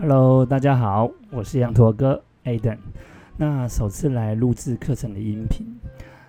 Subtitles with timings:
[0.00, 2.78] Hello，大家好，我是羊驼哥 Aden。
[3.36, 5.66] 那首次来录制课程的音频，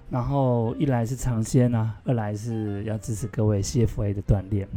[0.09, 4.67] 然后一来是尝鲜啊，二来是要支持各位 CFA 的锻炼。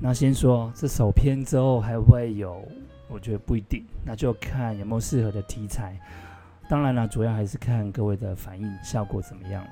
[0.00, 2.66] 那先说这首篇之后还会有，
[3.08, 5.96] 我觉得不一定，那就看有没有适合的题材。
[6.68, 9.70] 当然了，主要还是看各位的反应效果怎么样了。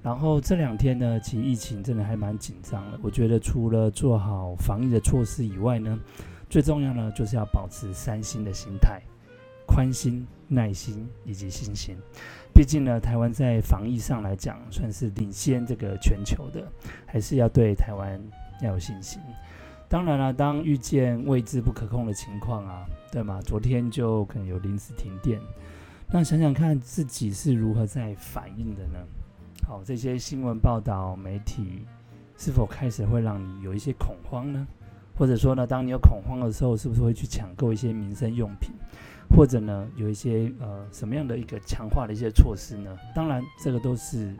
[0.00, 3.00] 然后这两天呢，其实疫情真的还蛮紧张的。
[3.02, 5.98] 我觉得除了做好防疫的措施以外呢，
[6.54, 9.02] 最重要呢就是要保持三心的心态：
[9.66, 11.96] 宽心、耐心以及信心。
[12.54, 16.64] 毕竟呢，台湾在防疫上来讲算是领先这个全球的，
[17.06, 18.22] 还是要对台湾
[18.62, 19.20] 要有信心。
[19.88, 23.40] 当然了，当遇见未知不可控的情况啊，对吗？
[23.42, 25.40] 昨天就可能有临时停电。
[26.08, 29.00] 那想想看自己是如何在反应的呢？
[29.66, 31.84] 好，这些新闻报道、媒体
[32.38, 34.64] 是否开始会让你有一些恐慌呢？
[35.16, 38.72] 或者说呢，当你有恐慌的时候，是不是会去抢购一些民生用品？
[39.30, 42.96] 或者呢，有一些呃什么样的一个强化的一些措施呢？
[43.14, 44.36] 当然，这个都是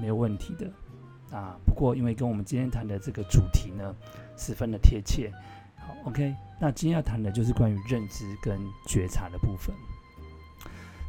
[0.00, 1.58] 没有问题的啊。
[1.66, 3.94] 不过，因为跟我们今天谈的这个主题呢，
[4.36, 5.32] 十分的贴切。
[5.76, 9.74] 好，OK，那今天要谈的就是关于认知跟觉察的部分。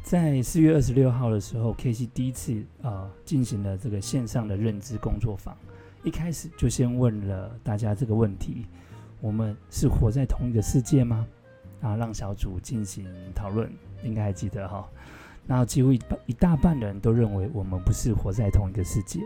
[0.02, 5.56] 在四月二十六号的时候，K C 第一次呃进行了这个线上的认知工作坊。
[6.02, 8.66] 一开始就先问了大家这个问题：
[9.20, 11.26] 我们是活在同一个世界吗？
[11.80, 13.70] 啊，让小组进行讨论，
[14.02, 14.88] 应该还记得哈。
[15.46, 19.20] 那几乎一半一大半的人都认为我们不是活在同一个世界，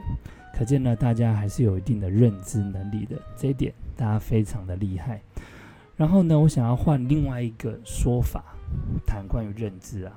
[0.56, 3.16] 可见呢，大家还是有一定的认知能力的。
[3.36, 5.20] 这一点大家非常的厉害。
[5.96, 8.56] 然后呢，我想要换另外一个说法，
[9.06, 10.12] 谈关于认知啊。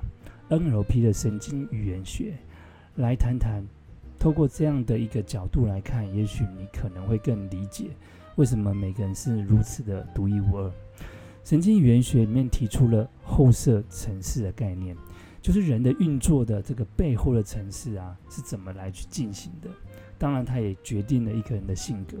[0.48, 2.34] NLP 的神经语言学
[2.94, 3.62] 来谈谈，
[4.18, 7.90] 透过这样的一个角度来看，也许你可能会更理解
[8.38, 10.72] 为什么每个人是如此的独一无二。
[11.42, 14.96] 神经语言学里面提出了后设城市的概念，
[15.42, 19.68] 就是人的运作的这个背后的城市啊是怎么来去进行的。
[20.16, 22.16] 当然，它也决定了一个人的性格。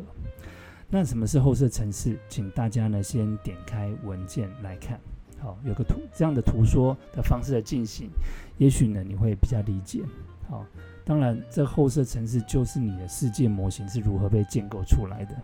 [0.90, 2.18] 那什么是后设城市？
[2.28, 4.98] 请大家呢先点开文件来看。
[5.38, 8.10] 好，有个图这样的图说的方式来进行，
[8.56, 10.02] 也许呢你会比较理解。
[10.48, 10.66] 好，
[11.04, 15.36] 当然这后设城市就是你的世界模型是如何被建构出来的。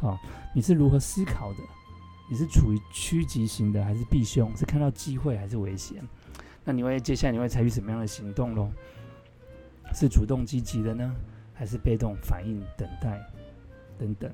[0.00, 0.18] 好，
[0.54, 1.58] 你是如何思考的？
[2.30, 4.54] 你是处于趋吉型的还是避凶？
[4.56, 6.02] 是看到机会还是危险？
[6.64, 8.70] 那你会接下来你会采取什么样的行动喽？
[9.92, 11.14] 是主动积极的呢，
[11.52, 13.20] 还是被动反应等待
[13.98, 14.30] 等等？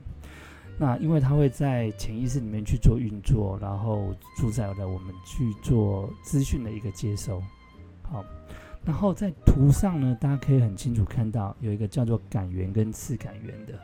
[0.78, 7.42] 那因为它会在潜意识里面去做运作，然后主宰了我们去做资讯的一个接收。
[8.02, 8.24] 好，
[8.84, 13.78] 然后在图上呢，大家可以很清楚看到有一个叫做感源跟次感源的，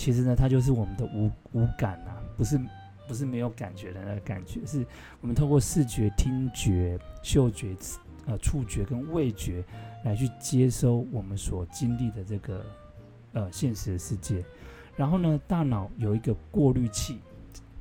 [0.00, 2.58] 其实呢，它就是我们的五五感啊，不是
[3.06, 4.82] 不是没有感觉的那个感觉，是
[5.20, 7.76] 我们透过视觉、听觉、嗅觉、
[8.24, 9.62] 呃触觉跟味觉
[10.02, 12.64] 来去接收我们所经历的这个
[13.34, 14.42] 呃现实的世界。
[14.96, 17.20] 然后呢，大脑有一个过滤器，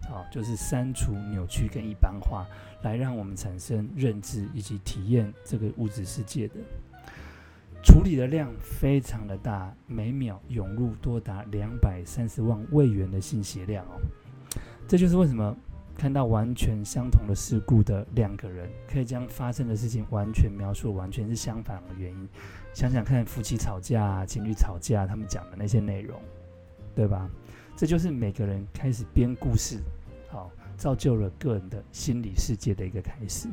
[0.01, 2.45] 啊，就是删除、扭曲跟一般化，
[2.81, 6.55] 来让我们产生认知以及体验这个物质世界的。
[7.83, 13.99] 处理的量非常的大，每秒涌入多达两百三十万位元的信息量哦。
[14.87, 15.55] 这就是为什么
[15.97, 22.29] 看到完全相同的事故的两个人，可以将发生的事情完全描述完全是相反的原因。
[22.73, 26.19] 想想看，夫妻吵架、情侣吵架，他们讲的那些内容。
[26.95, 27.29] 对吧？
[27.77, 29.79] 这就是每个人开始编故事，
[30.27, 33.47] 好，造就了个人的心理世界的一个开始。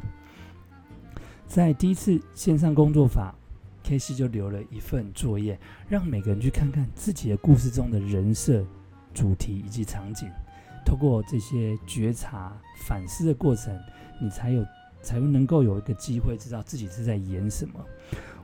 [1.47, 3.32] 在第一次线上工作法
[3.86, 5.58] ，K C 就留了一份作业，
[5.88, 8.64] 让每个人去看看自己的故事中的人设、
[9.14, 10.28] 主题以及场景。
[10.84, 12.52] 透过这些觉察、
[12.84, 13.76] 反思的过程，
[14.20, 14.64] 你才有
[15.02, 17.74] 才能够有一个机会知道自己是在演什么，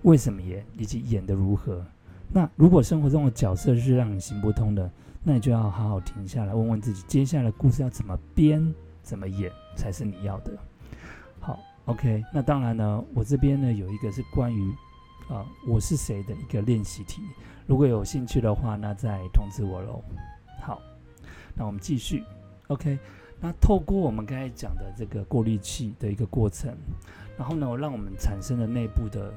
[0.03, 1.85] 为什么演，以及演的如何。
[2.33, 4.91] 那如果生活中的角色是让你行不通的，
[5.23, 10.53] 那你就要好好停下来，问问自己，接下来故事要怎么编、怎么演才是你要的。
[11.39, 12.25] 好，OK。
[12.33, 14.73] 那当然呢，我这边呢有一个是关于
[15.29, 17.23] 啊我是谁的一个练习题，
[17.67, 20.03] 如果有兴趣的话，那再通知我喽。
[20.61, 20.81] 好，
[21.55, 22.23] 那我们继续。
[22.69, 22.99] OK。
[23.45, 26.73] 那透过我们刚才讲的这个过滤器的一个过程，
[27.37, 29.35] 然后呢，我让我们产生了内部的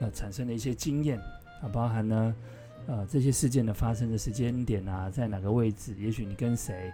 [0.00, 1.16] 呃产生的一些经验。
[1.62, 2.34] 啊，包含呢，
[2.88, 5.94] 呃，这些事件的发生的时间点啊，在哪个位置？
[6.00, 6.92] 也许你跟谁，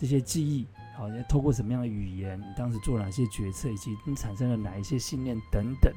[0.00, 0.66] 这些记忆，
[0.96, 5.92] 好，透过什么样的语言，你当时做哪些决策，以及你产生了哪一些信念等等。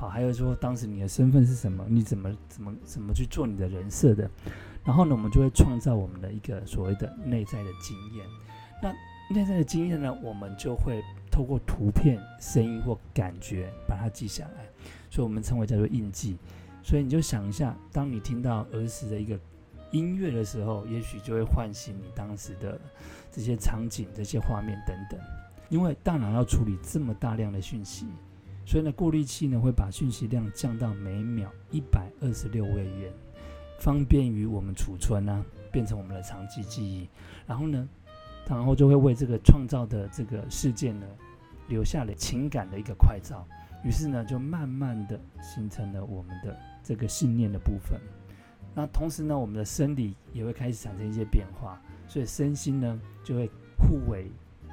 [0.00, 1.84] 好，还有说当时你的身份是什么？
[1.86, 4.30] 你怎么怎么怎么去做你的人设的？
[4.82, 8.26] 然后呢，我们就会创造我们的一个所谓的内在的经验。
[8.82, 8.90] 那
[9.34, 11.02] 内在的经验呢，我们就会。
[11.32, 14.68] 透过图片、声音或感觉把它记下来，
[15.08, 16.36] 所以我们称为叫做印记。
[16.82, 19.38] 所以你就想一下，当你听到儿时的一个
[19.92, 22.78] 音乐的时候，也许就会唤醒你当时的
[23.30, 25.18] 这些场景、这些画面等等。
[25.68, 28.06] 因为大脑要处理这么大量的讯息，
[28.64, 33.12] 所以呢，过滤器呢会把讯息量降到每秒一百二十六位元，
[33.80, 37.08] 方便于我们储存啊，变成我们的长期记忆。
[37.46, 37.88] 然后呢，
[38.48, 41.06] 然后就会为这个创造的这个事件呢
[41.68, 43.44] 留下了情感的一个快照。
[43.82, 47.98] 于是呢，就慢慢的形成了我们的这个信念的部分。
[48.74, 54.30] 那同时呢，我们的生理也会开始产生一些变化，所以身心呢就会互为。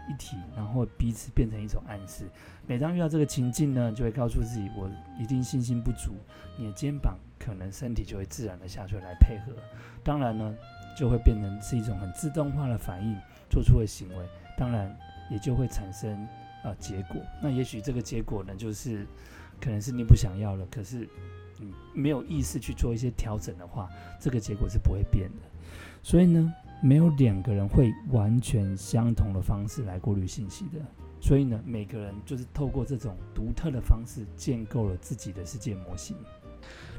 [0.09, 2.25] 一体，然后彼此变成一种暗示。
[2.65, 4.89] 每当遇到这个情境呢，就会告诉自己，我
[5.19, 6.13] 一定信心不足。
[6.57, 9.53] 你的肩膀可能身体就会自然的下垂来配合。
[10.03, 10.55] 当然呢，
[10.97, 13.15] 就会变成是一种很自动化的反应，
[13.49, 14.25] 做出的行为。
[14.57, 14.95] 当然
[15.29, 16.27] 也就会产生
[16.63, 17.21] 啊结果。
[17.41, 19.05] 那也许这个结果呢，就是
[19.59, 21.07] 可能是你不想要了，可是
[21.59, 23.89] 你没有意识去做一些调整的话，
[24.19, 25.47] 这个结果是不会变的。
[26.01, 26.53] 所以呢。
[26.81, 30.79] 没有两个人会完全相同的方式来过滤信息的，
[31.19, 36.15] 所以呢，每个人就是透过这种独特的方式建构了自己的世界模型。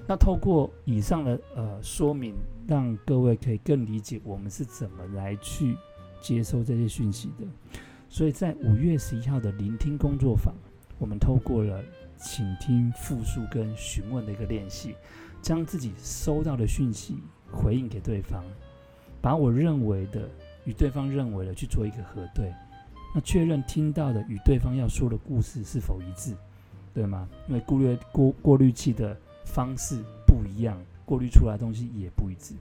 [0.06, 2.34] 那透过以上的呃说明，
[2.66, 5.76] 让各位可以更理解我们是怎么来去
[6.20, 7.46] 接收这些讯息的。
[8.08, 10.54] 所以在五月十一号的聆听工作坊，
[10.98, 11.84] 我们透过了
[12.16, 14.94] 倾听、复述跟询问的一个练习，
[15.42, 17.18] 将自己收到的讯息
[17.52, 18.42] 回应给对方。
[19.20, 20.28] 把我认为的
[20.64, 22.52] 与对方认为的去做一个核对，
[23.14, 26.34] 那确认听到的与对方要说的故事是否一致，
[26.94, 27.28] 对吗？
[27.48, 32.54] 因为过滤过过滤器的方式不一样，过滤出来的东西也不一致，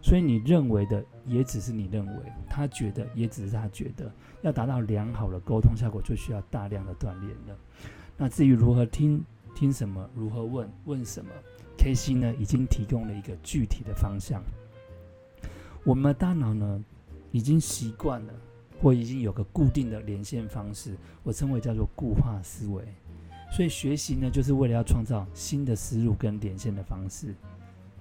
[0.00, 4.10] 所以你认为的也只是你认为，他觉得也只是他觉得。
[4.42, 7.58] 要达到良好的沟通效果，就需要大量的锻炼了。
[8.16, 9.20] 那至于如何听、
[9.52, 11.30] 听什么、如何问、问什么
[11.76, 14.40] ，K C 呢已经提供了一个具体的方向。
[15.84, 16.84] 我们的大脑呢，
[17.32, 18.32] 已经习惯了，
[18.82, 22.84] 或已经有个固定的连线方式，我称为叫做固化思维。
[23.50, 27.34] 所以学习呢，就是为了要创造新的思路跟连线的方式。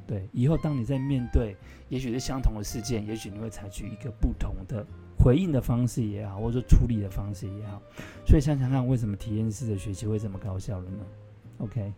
[0.05, 1.55] 对，以后当你在面对，
[1.89, 4.85] 也许是相同的事件，也许你会采取一个不同的
[5.17, 7.81] 回应的方式也好，或者处理的方式也好。
[8.25, 11.05] 所以想想看，为什么体验式的学习会这么高效了呢
[11.59, 11.93] ？OK，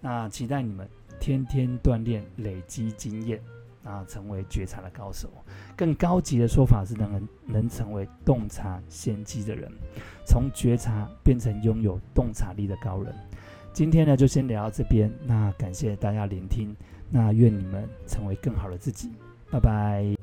[0.00, 0.88] 那期待你们
[1.18, 3.42] 天天锻炼，累积经验。
[3.86, 5.30] 啊，成为觉察的高手，
[5.76, 9.70] 更高级的说法是能能成为洞察先机的人，
[10.26, 13.14] 从觉察变成拥有洞察力的高人。
[13.72, 15.12] 今天呢，就先聊到这边。
[15.24, 16.74] 那感谢大家聆听，
[17.10, 19.12] 那愿你们成为更好的自己。
[19.50, 20.15] 拜拜。